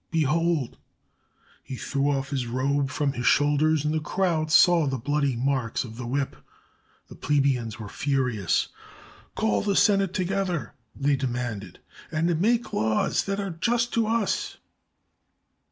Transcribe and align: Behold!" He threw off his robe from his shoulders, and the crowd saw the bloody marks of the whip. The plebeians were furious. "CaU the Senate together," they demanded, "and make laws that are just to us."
Behold!" 0.09 0.79
He 1.63 1.75
threw 1.75 2.09
off 2.09 2.31
his 2.31 2.47
robe 2.47 2.89
from 2.89 3.13
his 3.13 3.27
shoulders, 3.27 3.85
and 3.85 3.93
the 3.93 3.99
crowd 3.99 4.49
saw 4.51 4.87
the 4.87 4.97
bloody 4.97 5.35
marks 5.35 5.83
of 5.83 5.95
the 5.95 6.07
whip. 6.07 6.37
The 7.07 7.13
plebeians 7.15 7.77
were 7.77 7.87
furious. 7.87 8.69
"CaU 9.35 9.61
the 9.61 9.75
Senate 9.75 10.11
together," 10.15 10.73
they 10.95 11.15
demanded, 11.15 11.77
"and 12.11 12.41
make 12.41 12.73
laws 12.73 13.25
that 13.25 13.39
are 13.39 13.51
just 13.51 13.93
to 13.93 14.07
us." 14.07 14.57